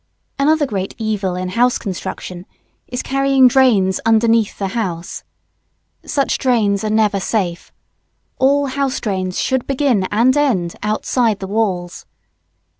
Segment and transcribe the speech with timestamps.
[0.39, 2.47] Another great evil in house construction
[2.87, 5.23] is carrying drains underneath the house.
[6.03, 7.71] Such drains are never safe.
[8.39, 12.07] All house drains should begin and end outside the walls.